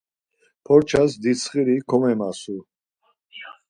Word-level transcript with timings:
Porças 0.65 1.11
ditsxiri 1.21 1.77
komemasu. 1.89 2.57